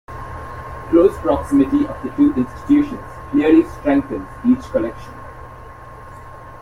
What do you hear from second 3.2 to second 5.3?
clearly strengthens each collection.